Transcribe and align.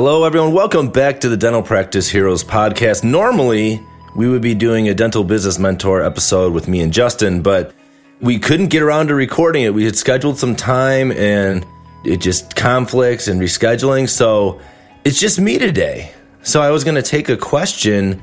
Hello, 0.00 0.22
everyone. 0.22 0.52
Welcome 0.52 0.90
back 0.90 1.18
to 1.22 1.28
the 1.28 1.36
Dental 1.36 1.60
Practice 1.60 2.08
Heroes 2.08 2.44
podcast. 2.44 3.02
Normally, 3.02 3.84
we 4.14 4.28
would 4.28 4.42
be 4.42 4.54
doing 4.54 4.88
a 4.88 4.94
dental 4.94 5.24
business 5.24 5.58
mentor 5.58 6.04
episode 6.04 6.52
with 6.52 6.68
me 6.68 6.82
and 6.82 6.92
Justin, 6.92 7.42
but 7.42 7.74
we 8.20 8.38
couldn't 8.38 8.68
get 8.68 8.80
around 8.80 9.08
to 9.08 9.16
recording 9.16 9.64
it. 9.64 9.74
We 9.74 9.84
had 9.84 9.96
scheduled 9.96 10.38
some 10.38 10.54
time 10.54 11.10
and 11.10 11.66
it 12.04 12.18
just 12.18 12.54
conflicts 12.54 13.26
and 13.26 13.40
rescheduling. 13.40 14.08
So 14.08 14.60
it's 15.04 15.18
just 15.18 15.40
me 15.40 15.58
today. 15.58 16.12
So 16.44 16.62
I 16.62 16.70
was 16.70 16.84
going 16.84 16.94
to 16.94 17.02
take 17.02 17.28
a 17.28 17.36
question, 17.36 18.22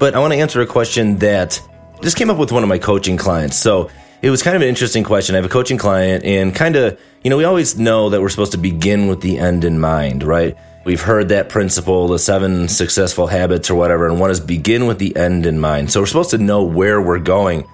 but 0.00 0.16
I 0.16 0.18
want 0.18 0.32
to 0.32 0.40
answer 0.40 0.60
a 0.60 0.66
question 0.66 1.18
that 1.18 1.62
just 2.02 2.16
came 2.16 2.30
up 2.30 2.36
with 2.36 2.50
one 2.50 2.64
of 2.64 2.68
my 2.68 2.78
coaching 2.78 3.16
clients. 3.16 3.56
So 3.56 3.92
it 4.22 4.30
was 4.30 4.42
kind 4.42 4.56
of 4.56 4.62
an 4.62 4.68
interesting 4.68 5.04
question. 5.04 5.36
I 5.36 5.38
have 5.38 5.44
a 5.44 5.48
coaching 5.48 5.78
client 5.78 6.24
and 6.24 6.52
kind 6.52 6.74
of, 6.74 6.98
you 7.22 7.30
know, 7.30 7.36
we 7.36 7.44
always 7.44 7.78
know 7.78 8.10
that 8.10 8.20
we're 8.20 8.28
supposed 8.28 8.52
to 8.52 8.58
begin 8.58 9.06
with 9.06 9.20
the 9.20 9.38
end 9.38 9.62
in 9.64 9.78
mind, 9.78 10.24
right? 10.24 10.58
We've 10.84 11.00
heard 11.00 11.28
that 11.28 11.48
principle, 11.48 12.08
the 12.08 12.18
seven 12.18 12.66
successful 12.66 13.28
habits 13.28 13.70
or 13.70 13.76
whatever, 13.76 14.08
and 14.08 14.18
one 14.18 14.30
is 14.30 14.40
begin 14.40 14.86
with 14.86 14.98
the 14.98 15.14
end 15.16 15.46
in 15.46 15.60
mind. 15.60 15.92
So 15.92 16.00
we're 16.00 16.06
supposed 16.06 16.30
to 16.30 16.38
know 16.38 16.64
where 16.64 17.00
we're 17.00 17.20
going. 17.20 17.68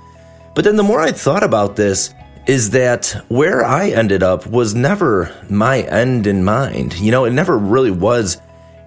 But 0.55 0.65
then 0.65 0.77
the 0.77 0.83
more 0.83 1.01
I 1.01 1.13
thought 1.13 1.43
about 1.43 1.77
this, 1.77 2.13
is 2.49 2.71
that 2.71 3.25
where 3.29 3.63
I 3.63 3.91
ended 3.91 4.23
up 4.23 4.47
was 4.47 4.75
never 4.75 5.35
my 5.51 5.83
end 5.83 6.27
in 6.27 6.45
mind. 6.45 6.99
You 6.99 7.11
know, 7.11 7.27
it 7.27 7.33
never 7.33 7.57
really 7.59 7.91
was. 7.91 8.41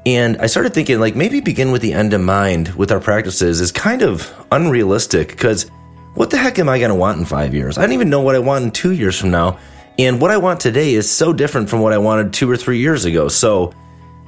And 0.06 0.38
I 0.38 0.48
started 0.48 0.74
thinking, 0.74 1.00
like, 1.00 1.16
maybe 1.16 1.42
begin 1.42 1.72
with 1.72 1.84
the 1.84 1.94
end 1.94 2.14
in 2.14 2.24
mind 2.24 2.70
with 2.70 2.92
our 2.92 3.00
practices 3.00 3.62
is 3.62 3.72
kind 3.72 4.02
of 4.02 4.34
unrealistic 4.52 5.30
because 5.30 5.70
what 6.16 6.32
the 6.32 6.38
heck 6.38 6.58
am 6.58 6.70
I 6.70 6.80
going 6.80 6.90
to 6.90 6.96
want 6.96 7.20
in 7.20 7.26
five 7.26 7.54
years? 7.54 7.78
I 7.78 7.84
don't 7.84 7.94
even 7.94 8.10
know 8.10 8.22
what 8.22 8.36
I 8.36 8.40
want 8.40 8.66
in 8.66 8.72
two 8.72 8.94
years 8.94 9.20
from 9.20 9.30
now. 9.30 9.60
And 10.00 10.20
what 10.20 10.32
I 10.32 10.38
want 10.38 10.60
today 10.60 10.96
is 10.96 11.10
so 11.10 11.32
different 11.32 11.70
from 11.70 11.82
what 11.82 11.94
I 11.94 12.00
wanted 12.00 12.34
two 12.34 12.50
or 12.50 12.58
three 12.58 12.80
years 12.80 13.06
ago. 13.06 13.28
So, 13.28 13.74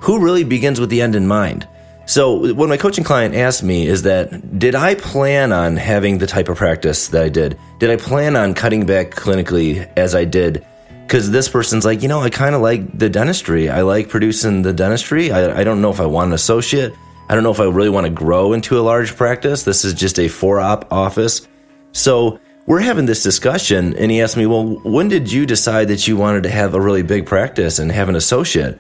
who 0.04 0.20
really 0.20 0.44
begins 0.44 0.82
with 0.82 0.90
the 0.90 1.02
end 1.02 1.16
in 1.16 1.26
mind? 1.26 1.66
So, 2.06 2.54
what 2.54 2.68
my 2.68 2.76
coaching 2.76 3.06
client 3.06 3.36
asked 3.36 3.64
me 3.64 3.88
is 3.88 4.02
that 4.02 4.59
did 4.59 4.76
I 4.76 4.96
plan 4.96 5.54
on 5.54 5.78
having 5.78 6.18
the 6.18 6.28
type 6.28 6.50
of 6.50 6.58
practice 6.58 7.08
that 7.08 7.23
I 7.23 7.30
did? 7.30 7.58
Did 7.80 7.90
I 7.90 7.96
plan 7.96 8.36
on 8.36 8.54
cutting 8.54 8.86
back 8.86 9.12
clinically 9.12 9.90
as 9.96 10.14
I 10.14 10.26
did? 10.26 10.66
Because 11.08 11.31
this 11.31 11.48
person's 11.48 11.86
like, 11.86 12.02
you 12.02 12.09
know, 12.09 12.20
I 12.20 12.30
kind 12.30 12.54
of 12.54 12.62
like 12.62 12.98
the 12.98 13.09
dentistry. 13.09 13.70
I 13.70 13.84
like 13.84 14.09
producing 14.09 14.62
the 14.62 14.74
dentistry. 14.74 15.31
I, 15.31 15.62
I 15.62 15.64
don't 15.64 15.81
know 15.81 15.92
if 15.92 16.02
I 16.02 16.06
want 16.06 16.28
an 16.28 16.34
associate. 16.34 16.94
I 17.30 17.36
don't 17.36 17.44
know 17.44 17.52
if 17.52 17.62
I 17.62 17.66
really 17.66 17.90
want 17.90 18.06
to 18.06 18.12
grow 18.12 18.52
into 18.52 18.78
a 18.78 18.81
large 18.81 19.16
practice. 19.16 19.64
This 19.64 19.86
is 19.86 19.94
just 19.94 20.20
a 20.20 20.28
four 20.28 20.59
op 20.59 20.92
office. 20.92 21.48
So, 21.94 22.42
we're 22.66 22.80
having 22.80 23.06
this 23.06 23.24
discussion, 23.24 23.96
and 23.98 24.12
he 24.12 24.22
asked 24.22 24.36
me, 24.36 24.46
Well, 24.46 24.80
when 24.84 25.08
did 25.08 25.31
you 25.31 25.46
decide 25.46 25.88
that 25.88 26.08
you 26.08 26.18
wanted 26.18 26.44
to 26.44 26.50
have 26.50 26.76
a 26.76 26.81
really 26.81 27.04
big 27.04 27.26
practice 27.26 27.80
and 27.80 27.92
have 27.92 28.09
an 28.09 28.16
associate? 28.16 28.80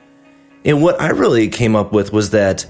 And 0.65 0.81
what 0.81 0.99
I 1.01 1.09
really 1.09 1.49
came 1.49 1.75
up 1.75 1.91
with 1.91 2.13
was 2.13 2.29
that 2.31 2.65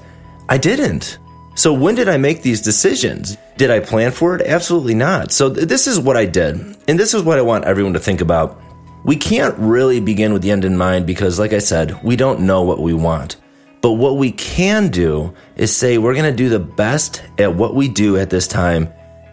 I 0.49 0.57
didn't. 0.57 1.19
So 1.55 1.71
when 1.71 1.93
did 1.95 2.09
I 2.09 2.17
make 2.17 2.41
these 2.41 2.61
decisions? 2.61 3.37
Did 3.57 3.69
I 3.69 3.79
plan 3.79 4.11
for 4.11 4.35
it? 4.35 4.41
Absolutely 4.41 4.95
not. 4.95 5.31
So 5.31 5.53
th- 5.53 5.67
this 5.67 5.85
is 5.85 5.99
what 5.99 6.17
I 6.17 6.25
did. 6.25 6.55
And 6.87 6.99
this 6.99 7.13
is 7.13 7.21
what 7.21 7.37
I 7.37 7.43
want 7.43 7.65
everyone 7.65 7.93
to 7.93 7.99
think 7.99 8.21
about. 8.21 8.59
We 9.03 9.15
can't 9.15 9.55
really 9.59 9.99
begin 9.99 10.33
with 10.33 10.41
the 10.41 10.51
end 10.51 10.65
in 10.65 10.77
mind 10.77 11.05
because, 11.05 11.37
like 11.37 11.53
I 11.53 11.59
said, 11.59 12.01
we 12.03 12.15
don't 12.15 12.41
know 12.41 12.63
what 12.63 12.79
we 12.79 12.93
want. 12.93 13.35
But 13.81 13.93
what 13.93 14.17
we 14.17 14.31
can 14.31 14.87
do 14.87 15.33
is 15.55 15.75
say 15.75 15.97
we're 15.97 16.15
going 16.15 16.31
to 16.31 16.35
do 16.35 16.49
the 16.49 16.59
best 16.59 17.21
at 17.37 17.53
what 17.53 17.75
we 17.75 17.89
do 17.89 18.17
at 18.17 18.29
this 18.29 18.47
time 18.47 18.91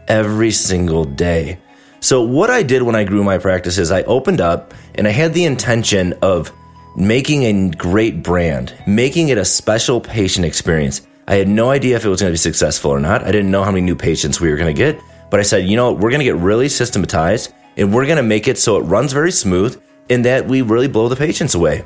every 0.08 0.50
single 0.50 1.04
day. 1.04 1.60
So, 2.00 2.22
what 2.22 2.50
I 2.50 2.62
did 2.64 2.82
when 2.82 2.96
I 2.96 3.04
grew 3.04 3.22
my 3.22 3.38
practice 3.38 3.78
is 3.78 3.92
I 3.92 4.02
opened 4.02 4.40
up 4.40 4.74
and 4.96 5.06
I 5.06 5.10
had 5.10 5.32
the 5.32 5.44
intention 5.44 6.14
of 6.20 6.52
making 6.96 7.44
a 7.44 7.70
great 7.76 8.22
brand, 8.22 8.74
making 8.86 9.28
it 9.28 9.38
a 9.38 9.44
special 9.44 10.00
patient 10.00 10.44
experience. 10.44 11.02
I 11.28 11.36
had 11.36 11.48
no 11.48 11.70
idea 11.70 11.96
if 11.96 12.04
it 12.04 12.08
was 12.08 12.20
going 12.20 12.30
to 12.30 12.34
be 12.34 12.38
successful 12.38 12.90
or 12.90 13.00
not. 13.00 13.22
I 13.22 13.30
didn't 13.30 13.50
know 13.50 13.62
how 13.62 13.70
many 13.70 13.82
new 13.82 13.94
patients 13.94 14.40
we 14.40 14.50
were 14.50 14.56
going 14.56 14.74
to 14.74 14.78
get, 14.78 15.00
but 15.30 15.38
I 15.38 15.44
said, 15.44 15.68
you 15.68 15.76
know, 15.76 15.92
we're 15.92 16.10
going 16.10 16.20
to 16.20 16.24
get 16.24 16.36
really 16.36 16.68
systematized 16.68 17.52
and 17.76 17.94
we're 17.94 18.06
going 18.06 18.16
to 18.16 18.22
make 18.22 18.48
it 18.48 18.58
so 18.58 18.76
it 18.76 18.82
runs 18.82 19.12
very 19.12 19.30
smooth 19.30 19.80
and 20.10 20.24
that 20.24 20.46
we 20.46 20.62
really 20.62 20.88
blow 20.88 21.08
the 21.08 21.16
patients 21.16 21.54
away. 21.54 21.84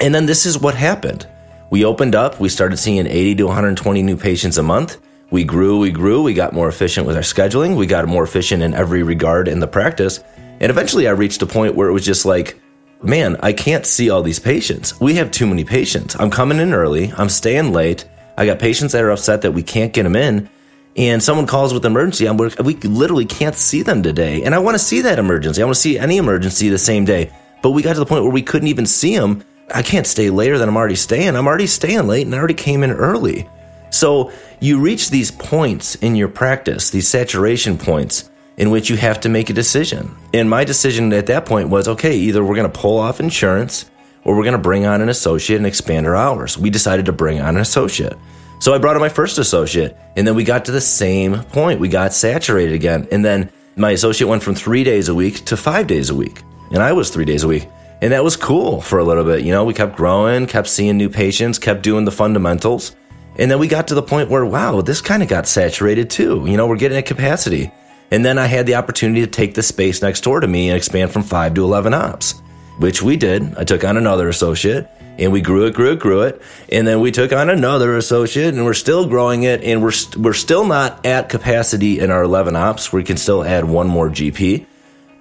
And 0.00 0.14
then 0.14 0.26
this 0.26 0.44
is 0.44 0.58
what 0.58 0.74
happened. 0.74 1.26
We 1.70 1.84
opened 1.84 2.14
up, 2.14 2.38
we 2.38 2.50
started 2.50 2.76
seeing 2.76 3.06
80 3.06 3.36
to 3.36 3.44
120 3.46 4.02
new 4.02 4.16
patients 4.16 4.58
a 4.58 4.62
month. 4.62 4.98
We 5.30 5.44
grew, 5.44 5.78
we 5.78 5.90
grew, 5.90 6.22
we 6.22 6.34
got 6.34 6.52
more 6.52 6.68
efficient 6.68 7.06
with 7.06 7.16
our 7.16 7.22
scheduling, 7.22 7.76
we 7.76 7.86
got 7.86 8.06
more 8.06 8.22
efficient 8.22 8.62
in 8.62 8.74
every 8.74 9.02
regard 9.02 9.48
in 9.48 9.60
the 9.60 9.66
practice. 9.66 10.22
And 10.60 10.70
eventually 10.70 11.08
I 11.08 11.12
reached 11.12 11.42
a 11.42 11.46
point 11.46 11.74
where 11.74 11.88
it 11.88 11.92
was 11.92 12.04
just 12.04 12.26
like, 12.26 12.60
man, 13.04 13.36
I 13.42 13.52
can't 13.52 13.86
see 13.86 14.10
all 14.10 14.22
these 14.22 14.38
patients. 14.38 15.00
We 15.00 15.14
have 15.14 15.30
too 15.30 15.46
many 15.46 15.64
patients. 15.64 16.16
I'm 16.18 16.30
coming 16.30 16.58
in 16.58 16.74
early. 16.74 17.12
I'm 17.16 17.28
staying 17.28 17.72
late. 17.72 18.06
I 18.36 18.46
got 18.46 18.58
patients 18.58 18.92
that 18.92 19.04
are 19.04 19.10
upset 19.10 19.42
that 19.42 19.52
we 19.52 19.62
can't 19.62 19.92
get 19.92 20.02
them 20.04 20.16
in. 20.16 20.48
And 20.96 21.22
someone 21.22 21.46
calls 21.46 21.74
with 21.74 21.84
emergency. 21.84 22.26
I'm, 22.26 22.36
we 22.36 22.74
literally 22.74 23.24
can't 23.24 23.54
see 23.54 23.82
them 23.82 24.02
today. 24.02 24.42
And 24.44 24.54
I 24.54 24.58
want 24.58 24.76
to 24.76 24.78
see 24.78 25.00
that 25.02 25.18
emergency. 25.18 25.60
I 25.60 25.64
want 25.64 25.76
to 25.76 25.80
see 25.80 25.98
any 25.98 26.18
emergency 26.18 26.68
the 26.68 26.78
same 26.78 27.04
day. 27.04 27.32
But 27.62 27.70
we 27.70 27.82
got 27.82 27.94
to 27.94 27.98
the 27.98 28.06
point 28.06 28.22
where 28.22 28.32
we 28.32 28.42
couldn't 28.42 28.68
even 28.68 28.86
see 28.86 29.16
them. 29.16 29.44
I 29.74 29.82
can't 29.82 30.06
stay 30.06 30.30
later 30.30 30.58
than 30.58 30.68
I'm 30.68 30.76
already 30.76 30.94
staying. 30.94 31.36
I'm 31.36 31.46
already 31.46 31.66
staying 31.66 32.06
late 32.06 32.26
and 32.26 32.34
I 32.34 32.38
already 32.38 32.54
came 32.54 32.84
in 32.84 32.90
early. 32.90 33.48
So 33.90 34.32
you 34.60 34.80
reach 34.80 35.10
these 35.10 35.30
points 35.30 35.94
in 35.96 36.14
your 36.16 36.28
practice, 36.28 36.90
these 36.90 37.08
saturation 37.08 37.78
points 37.78 38.30
in 38.56 38.70
which 38.70 38.88
you 38.88 38.96
have 38.96 39.20
to 39.20 39.28
make 39.28 39.50
a 39.50 39.52
decision. 39.52 40.14
And 40.32 40.48
my 40.48 40.64
decision 40.64 41.12
at 41.12 41.26
that 41.26 41.46
point 41.46 41.68
was 41.68 41.88
okay, 41.88 42.16
either 42.16 42.44
we're 42.44 42.56
going 42.56 42.70
to 42.70 42.78
pull 42.78 42.98
off 42.98 43.20
insurance 43.20 43.90
or 44.24 44.36
we're 44.36 44.44
going 44.44 44.52
to 44.52 44.58
bring 44.58 44.86
on 44.86 45.00
an 45.00 45.08
associate 45.08 45.58
and 45.58 45.66
expand 45.66 46.06
our 46.06 46.16
hours. 46.16 46.56
We 46.56 46.70
decided 46.70 47.06
to 47.06 47.12
bring 47.12 47.40
on 47.40 47.56
an 47.56 47.60
associate. 47.60 48.16
So 48.60 48.72
I 48.72 48.78
brought 48.78 48.96
on 48.96 49.00
my 49.00 49.10
first 49.10 49.38
associate, 49.38 49.96
and 50.16 50.26
then 50.26 50.34
we 50.34 50.44
got 50.44 50.64
to 50.66 50.72
the 50.72 50.80
same 50.80 51.42
point. 51.44 51.80
We 51.80 51.88
got 51.88 52.14
saturated 52.14 52.74
again. 52.74 53.06
And 53.12 53.24
then 53.24 53.50
my 53.76 53.90
associate 53.90 54.28
went 54.28 54.42
from 54.42 54.54
three 54.54 54.84
days 54.84 55.08
a 55.08 55.14
week 55.14 55.44
to 55.46 55.56
five 55.56 55.86
days 55.86 56.08
a 56.08 56.14
week. 56.14 56.42
And 56.70 56.82
I 56.82 56.92
was 56.92 57.10
three 57.10 57.24
days 57.24 57.42
a 57.42 57.48
week. 57.48 57.68
And 58.00 58.12
that 58.12 58.24
was 58.24 58.36
cool 58.36 58.80
for 58.80 58.98
a 58.98 59.04
little 59.04 59.24
bit. 59.24 59.44
You 59.44 59.52
know, 59.52 59.64
we 59.64 59.74
kept 59.74 59.96
growing, 59.96 60.46
kept 60.46 60.68
seeing 60.68 60.96
new 60.96 61.08
patients, 61.08 61.58
kept 61.58 61.82
doing 61.82 62.04
the 62.04 62.10
fundamentals. 62.10 62.96
And 63.36 63.50
then 63.50 63.58
we 63.58 63.68
got 63.68 63.88
to 63.88 63.94
the 63.94 64.02
point 64.02 64.30
where, 64.30 64.46
wow, 64.46 64.80
this 64.80 65.00
kind 65.00 65.22
of 65.22 65.28
got 65.28 65.46
saturated 65.46 66.08
too. 66.08 66.44
You 66.46 66.56
know, 66.56 66.66
we're 66.66 66.76
getting 66.76 66.98
at 66.98 67.06
capacity. 67.06 67.72
And 68.10 68.24
then 68.24 68.38
I 68.38 68.46
had 68.46 68.66
the 68.66 68.76
opportunity 68.76 69.22
to 69.22 69.26
take 69.26 69.54
the 69.54 69.62
space 69.62 70.02
next 70.02 70.22
door 70.22 70.40
to 70.40 70.46
me 70.46 70.68
and 70.68 70.76
expand 70.76 71.10
from 71.10 71.22
five 71.22 71.54
to 71.54 71.64
11 71.64 71.94
ops, 71.94 72.40
which 72.78 73.02
we 73.02 73.16
did. 73.16 73.56
I 73.56 73.64
took 73.64 73.84
on 73.84 73.96
another 73.96 74.28
associate 74.28 74.88
and 75.18 75.32
we 75.32 75.40
grew 75.40 75.66
it, 75.66 75.74
grew 75.74 75.92
it, 75.92 75.98
grew 76.00 76.22
it. 76.22 76.40
And 76.70 76.86
then 76.86 77.00
we 77.00 77.10
took 77.10 77.32
on 77.32 77.48
another 77.50 77.96
associate 77.96 78.54
and 78.54 78.64
we're 78.64 78.74
still 78.74 79.08
growing 79.08 79.44
it. 79.44 79.62
And 79.62 79.82
we're, 79.82 79.92
st- 79.92 80.16
we're 80.16 80.32
still 80.32 80.66
not 80.66 81.04
at 81.06 81.28
capacity 81.28 82.00
in 82.00 82.10
our 82.10 82.22
11 82.22 82.56
ops. 82.56 82.92
We 82.92 83.04
can 83.04 83.16
still 83.16 83.44
add 83.44 83.64
one 83.64 83.86
more 83.88 84.08
GP. 84.08 84.66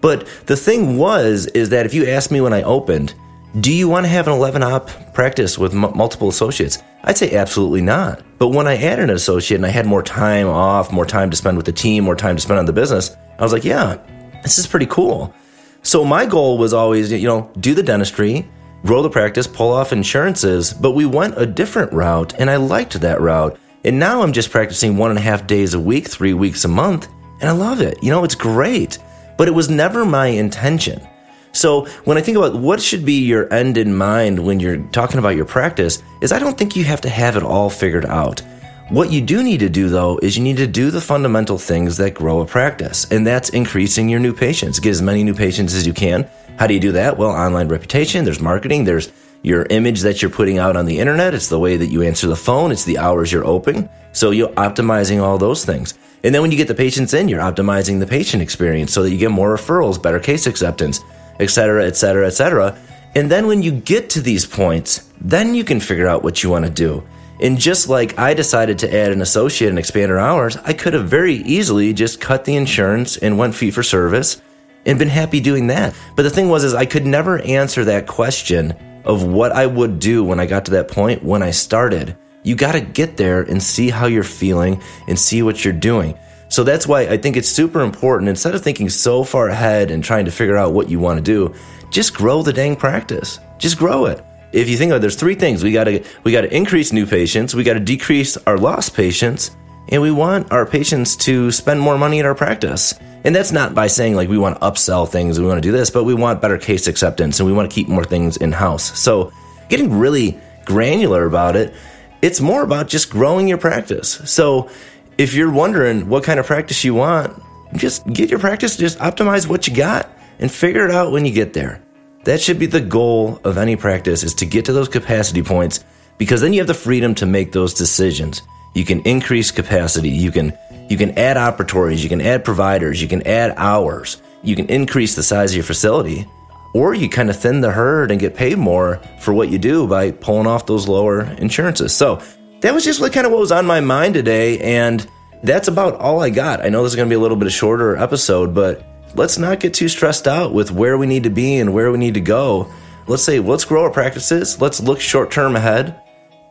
But 0.01 0.27
the 0.47 0.57
thing 0.57 0.97
was, 0.97 1.45
is 1.47 1.69
that 1.69 1.85
if 1.85 1.93
you 1.93 2.07
asked 2.07 2.31
me 2.31 2.41
when 2.41 2.53
I 2.53 2.63
opened, 2.63 3.13
do 3.59 3.71
you 3.71 3.87
want 3.87 4.05
to 4.05 4.09
have 4.09 4.27
an 4.27 4.33
11 4.33 4.63
op 4.63 5.13
practice 5.13 5.57
with 5.57 5.73
m- 5.73 5.95
multiple 5.95 6.27
associates? 6.27 6.79
I'd 7.03 7.17
say 7.17 7.35
absolutely 7.35 7.81
not. 7.81 8.21
But 8.39 8.49
when 8.49 8.67
I 8.67 8.77
added 8.77 9.03
an 9.03 9.15
associate 9.15 9.57
and 9.57 9.65
I 9.65 9.69
had 9.69 9.85
more 9.85 10.03
time 10.03 10.47
off, 10.47 10.91
more 10.91 11.05
time 11.05 11.29
to 11.29 11.37
spend 11.37 11.57
with 11.57 11.65
the 11.65 11.71
team, 11.71 12.03
more 12.03 12.15
time 12.15 12.35
to 12.35 12.41
spend 12.41 12.59
on 12.59 12.65
the 12.65 12.73
business, 12.73 13.15
I 13.37 13.43
was 13.43 13.51
like, 13.51 13.65
yeah, 13.65 13.97
this 14.41 14.57
is 14.57 14.67
pretty 14.67 14.85
cool. 14.85 15.33
So 15.81 16.05
my 16.05 16.25
goal 16.25 16.57
was 16.57 16.73
always, 16.73 17.11
you 17.11 17.27
know, 17.27 17.51
do 17.59 17.73
the 17.73 17.83
dentistry, 17.83 18.49
grow 18.85 19.01
the 19.01 19.09
practice, 19.09 19.47
pull 19.47 19.71
off 19.71 19.91
insurances, 19.91 20.71
but 20.71 20.91
we 20.91 21.05
went 21.05 21.33
a 21.37 21.45
different 21.45 21.91
route 21.91 22.33
and 22.39 22.49
I 22.49 22.55
liked 22.55 22.99
that 23.01 23.19
route. 23.19 23.57
And 23.83 23.99
now 23.99 24.21
I'm 24.21 24.31
just 24.31 24.49
practicing 24.49 24.95
one 24.95 25.09
and 25.09 25.19
a 25.19 25.21
half 25.21 25.45
days 25.45 25.73
a 25.73 25.79
week, 25.79 26.07
three 26.07 26.33
weeks 26.33 26.63
a 26.63 26.69
month, 26.69 27.09
and 27.41 27.49
I 27.49 27.51
love 27.51 27.81
it. 27.81 28.01
You 28.01 28.11
know, 28.11 28.23
it's 28.23 28.35
great. 28.35 28.97
But 29.37 29.47
it 29.49 29.51
was 29.51 29.69
never 29.69 30.05
my 30.05 30.27
intention. 30.27 31.05
So 31.53 31.85
when 32.03 32.17
I 32.17 32.21
think 32.21 32.35
about 32.35 32.55
what 32.55 32.81
should 32.81 33.05
be 33.05 33.23
your 33.23 33.51
end 33.53 33.77
in 33.77 33.95
mind 33.95 34.43
when 34.43 34.59
you're 34.59 34.83
talking 34.87 35.19
about 35.19 35.35
your 35.35 35.45
practice, 35.45 36.01
is 36.19 36.31
I 36.31 36.39
don't 36.39 36.57
think 36.57 36.75
you 36.75 36.83
have 36.83 37.01
to 37.01 37.09
have 37.09 37.37
it 37.37 37.43
all 37.43 37.69
figured 37.69 38.05
out. 38.05 38.41
What 38.89 39.11
you 39.11 39.21
do 39.21 39.43
need 39.43 39.59
to 39.59 39.69
do 39.69 39.87
though 39.87 40.17
is 40.21 40.35
you 40.35 40.43
need 40.43 40.57
to 40.57 40.67
do 40.67 40.89
the 40.89 40.99
fundamental 40.99 41.59
things 41.59 41.95
that 41.97 42.15
grow 42.15 42.41
a 42.41 42.45
practice, 42.45 43.09
and 43.11 43.25
that's 43.25 43.49
increasing 43.49 44.09
your 44.09 44.19
new 44.19 44.33
patients. 44.33 44.79
Get 44.79 44.89
as 44.89 45.01
many 45.01 45.23
new 45.23 45.35
patients 45.35 45.75
as 45.75 45.85
you 45.85 45.93
can. 45.93 46.27
How 46.57 46.65
do 46.67 46.73
you 46.73 46.79
do 46.79 46.91
that? 46.93 47.17
Well, 47.17 47.29
online 47.29 47.67
reputation, 47.67 48.25
there's 48.25 48.41
marketing, 48.41 48.83
there's 48.83 49.11
your 49.43 49.65
image 49.69 50.01
that 50.01 50.21
you're 50.21 50.31
putting 50.31 50.57
out 50.57 50.75
on 50.75 50.85
the 50.85 50.99
internet, 50.99 51.33
it's 51.33 51.49
the 51.49 51.59
way 51.59 51.77
that 51.77 51.87
you 51.87 52.01
answer 52.01 52.27
the 52.27 52.35
phone, 52.35 52.71
it's 52.71 52.85
the 52.85 52.97
hours 52.97 53.31
you're 53.31 53.45
open. 53.45 53.89
So 54.11 54.31
you're 54.31 54.49
optimizing 54.49 55.21
all 55.21 55.37
those 55.37 55.65
things. 55.65 55.93
And 56.23 56.33
then 56.33 56.41
when 56.41 56.51
you 56.51 56.57
get 56.57 56.67
the 56.67 56.75
patients 56.75 57.13
in, 57.13 57.27
you're 57.27 57.41
optimizing 57.41 57.99
the 57.99 58.07
patient 58.07 58.41
experience 58.41 58.93
so 58.93 59.03
that 59.03 59.11
you 59.11 59.17
get 59.17 59.31
more 59.31 59.55
referrals, 59.55 60.01
better 60.01 60.19
case 60.19 60.47
acceptance 60.47 60.99
etc., 61.39 61.85
etc., 61.85 62.27
etc. 62.27 62.77
And 63.15 63.29
then 63.29 63.47
when 63.47 63.61
you 63.61 63.71
get 63.71 64.09
to 64.11 64.21
these 64.21 64.45
points, 64.45 65.09
then 65.21 65.53
you 65.55 65.63
can 65.63 65.79
figure 65.79 66.07
out 66.07 66.23
what 66.23 66.43
you 66.43 66.49
want 66.49 66.65
to 66.65 66.71
do. 66.71 67.03
And 67.39 67.59
just 67.59 67.89
like 67.89 68.17
I 68.17 68.33
decided 68.33 68.79
to 68.79 68.95
add 68.95 69.11
an 69.11 69.21
associate 69.21 69.69
and 69.69 69.79
expand 69.79 70.11
our 70.11 70.19
hours, 70.19 70.57
I 70.57 70.73
could 70.73 70.93
have 70.93 71.09
very 71.09 71.35
easily 71.35 71.93
just 71.93 72.21
cut 72.21 72.45
the 72.45 72.55
insurance 72.55 73.17
and 73.17 73.37
went 73.37 73.55
fee 73.55 73.71
for 73.71 73.83
service 73.83 74.41
and 74.85 74.99
been 74.99 75.09
happy 75.09 75.39
doing 75.39 75.67
that. 75.67 75.95
But 76.15 76.23
the 76.23 76.29
thing 76.29 76.49
was 76.49 76.63
is 76.63 76.73
I 76.73 76.85
could 76.85 77.05
never 77.05 77.39
answer 77.39 77.85
that 77.85 78.07
question 78.07 78.73
of 79.05 79.23
what 79.23 79.51
I 79.51 79.65
would 79.65 79.99
do 79.99 80.23
when 80.23 80.39
I 80.39 80.45
got 80.45 80.65
to 80.65 80.71
that 80.71 80.87
point 80.87 81.23
when 81.23 81.43
I 81.43 81.51
started. 81.51 82.15
You 82.43 82.55
got 82.55 82.73
to 82.73 82.81
get 82.81 83.17
there 83.17 83.41
and 83.41 83.61
see 83.61 83.89
how 83.89 84.05
you're 84.05 84.23
feeling 84.23 84.81
and 85.07 85.17
see 85.17 85.41
what 85.41 85.63
you're 85.63 85.73
doing. 85.73 86.17
So 86.53 86.63
that's 86.63 86.85
why 86.85 87.07
I 87.07 87.17
think 87.17 87.35
it's 87.35 87.49
super 87.49 87.81
important. 87.81 88.29
Instead 88.29 88.53
of 88.53 88.61
thinking 88.61 88.87
so 88.87 89.23
far 89.23 89.49
ahead 89.49 89.89
and 89.89 90.03
trying 90.03 90.25
to 90.25 90.31
figure 90.31 90.55
out 90.55 90.71
what 90.71 90.87
you 90.87 90.99
want 90.99 91.17
to 91.17 91.23
do, 91.23 91.51
just 91.89 92.13
grow 92.13 92.43
the 92.43 92.53
dang 92.53 92.75
practice. 92.75 93.39
Just 93.57 93.79
grow 93.79 94.05
it. 94.05 94.23
If 94.51 94.69
you 94.69 94.77
think 94.77 94.91
about 94.91 94.97
it, 94.97 95.01
there's 95.01 95.15
three 95.15 95.33
things. 95.33 95.63
We 95.63 95.71
gotta 95.71 96.03
we 96.23 96.31
gotta 96.31 96.55
increase 96.55 96.93
new 96.93 97.07
patients, 97.07 97.55
we 97.55 97.63
gotta 97.63 97.79
decrease 97.79 98.37
our 98.45 98.59
lost 98.59 98.93
patients, 98.93 99.57
and 99.89 99.99
we 99.99 100.11
want 100.11 100.51
our 100.51 100.63
patients 100.63 101.15
to 101.25 101.49
spend 101.49 101.81
more 101.81 101.97
money 101.97 102.19
in 102.19 102.25
our 102.27 102.35
practice. 102.35 102.93
And 103.23 103.35
that's 103.35 103.51
not 103.51 103.73
by 103.73 103.87
saying 103.87 104.15
like 104.15 104.29
we 104.29 104.37
want 104.37 104.61
to 104.61 104.61
upsell 104.61 105.09
things, 105.09 105.39
we 105.39 105.47
want 105.47 105.57
to 105.57 105.67
do 105.67 105.71
this, 105.71 105.89
but 105.89 106.03
we 106.03 106.13
want 106.13 106.39
better 106.39 106.59
case 106.59 106.85
acceptance 106.85 107.39
and 107.39 107.47
we 107.47 107.53
want 107.53 107.67
to 107.67 107.73
keep 107.73 107.87
more 107.87 108.05
things 108.05 108.37
in 108.37 108.51
house. 108.51 108.95
So 108.99 109.33
getting 109.69 109.97
really 109.97 110.39
granular 110.65 111.25
about 111.25 111.55
it, 111.55 111.73
it's 112.21 112.39
more 112.39 112.61
about 112.61 112.89
just 112.89 113.09
growing 113.09 113.47
your 113.47 113.57
practice. 113.57 114.21
So 114.25 114.69
if 115.17 115.33
you're 115.33 115.51
wondering 115.51 116.09
what 116.09 116.23
kind 116.23 116.39
of 116.39 116.45
practice 116.45 116.83
you 116.83 116.95
want, 116.95 117.41
just 117.75 118.05
get 118.07 118.29
your 118.29 118.39
practice, 118.39 118.77
just 118.77 118.99
optimize 118.99 119.47
what 119.47 119.67
you 119.67 119.75
got 119.75 120.09
and 120.39 120.51
figure 120.51 120.85
it 120.85 120.91
out 120.91 121.11
when 121.11 121.25
you 121.25 121.31
get 121.31 121.53
there. 121.53 121.81
That 122.25 122.41
should 122.41 122.59
be 122.59 122.65
the 122.65 122.81
goal 122.81 123.39
of 123.43 123.57
any 123.57 123.75
practice 123.75 124.23
is 124.23 124.33
to 124.35 124.45
get 124.45 124.65
to 124.65 124.73
those 124.73 124.87
capacity 124.87 125.43
points 125.43 125.83
because 126.17 126.41
then 126.41 126.53
you 126.53 126.59
have 126.59 126.67
the 126.67 126.73
freedom 126.73 127.15
to 127.15 127.25
make 127.25 127.51
those 127.51 127.73
decisions. 127.73 128.41
You 128.73 128.85
can 128.85 129.01
increase 129.01 129.51
capacity. 129.51 130.09
You 130.09 130.31
can 130.31 130.57
you 130.89 130.97
can 130.97 131.17
add 131.17 131.37
operatories, 131.37 132.03
you 132.03 132.09
can 132.09 132.21
add 132.21 132.43
providers, 132.43 133.01
you 133.01 133.07
can 133.07 133.25
add 133.25 133.53
hours, 133.57 134.21
you 134.41 134.55
can 134.55 134.67
increase 134.67 135.15
the 135.15 135.23
size 135.23 135.51
of 135.51 135.55
your 135.55 135.63
facility, 135.63 136.27
or 136.73 136.93
you 136.93 137.07
kind 137.09 137.29
of 137.29 137.39
thin 137.39 137.61
the 137.61 137.71
herd 137.71 138.11
and 138.11 138.19
get 138.19 138.35
paid 138.35 138.57
more 138.57 139.01
for 139.19 139.33
what 139.33 139.49
you 139.49 139.57
do 139.57 139.87
by 139.87 140.11
pulling 140.11 140.47
off 140.47 140.65
those 140.65 140.87
lower 140.87 141.21
insurances. 141.37 141.95
So 141.95 142.21
that 142.63 142.73
was 142.73 142.85
just 142.85 143.01
like 143.01 143.11
kind 143.11 143.25
of 143.25 143.31
what 143.33 143.41
was 143.41 143.51
on 143.51 143.65
my 143.65 143.81
mind 143.81 144.13
today, 144.13 144.57
and 144.59 145.05
that's 145.43 145.67
about 145.67 145.95
all 145.95 146.21
I 146.21 146.29
got. 146.29 146.65
I 146.65 146.69
know 146.69 146.81
this 146.81 146.93
is 146.93 146.95
going 146.95 147.09
to 147.09 147.13
be 147.13 147.17
a 147.17 147.19
little 147.19 147.35
bit 147.35 147.45
of 147.45 147.51
shorter 147.51 147.97
episode, 147.97 148.55
but 148.55 148.85
let's 149.15 149.37
not 149.37 149.59
get 149.59 149.73
too 149.73 149.89
stressed 149.89 150.29
out 150.29 150.53
with 150.53 150.71
where 150.71 150.97
we 150.97 151.05
need 151.05 151.23
to 151.23 151.29
be 151.29 151.57
and 151.57 151.73
where 151.73 151.91
we 151.91 151.97
need 151.97 152.13
to 152.13 152.21
go. 152.21 152.71
Let's 153.05 153.23
say, 153.23 153.39
let's 153.39 153.65
grow 153.65 153.83
our 153.83 153.91
practices. 153.91 154.61
Let's 154.61 154.81
look 154.81 155.01
short 155.01 155.29
term 155.29 155.57
ahead. 155.57 156.01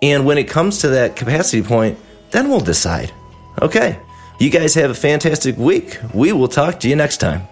And 0.03 0.27
when 0.27 0.37
it 0.37 0.49
comes 0.49 0.81
to 0.81 0.89
that 0.89 1.17
capacity 1.17 1.63
point, 1.63 1.99
then 2.31 2.51
we'll 2.51 2.61
decide. 2.61 3.11
Okay. 3.63 3.99
You 4.39 4.51
guys 4.51 4.75
have 4.75 4.91
a 4.91 4.95
fantastic 4.95 5.57
week. 5.57 5.99
We 6.13 6.33
will 6.33 6.49
talk 6.49 6.79
to 6.81 6.89
you 6.91 6.97
next 6.97 7.19
time. 7.19 7.49